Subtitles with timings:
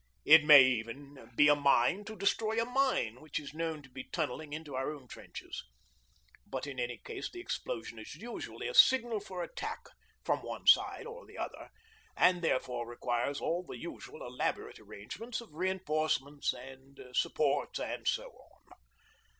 [0.25, 4.03] It may even be a mine to destroy a mine which is known to be
[4.05, 5.63] tunnelling into our own trenches,
[6.43, 9.81] but in any case the explosion is usually a signal for attack
[10.23, 11.69] from one side or the other,
[12.17, 18.77] and therefore requires all the usual elaborate arrangements of reinforcements and supports and so on.